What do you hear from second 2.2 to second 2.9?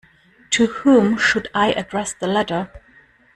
letter?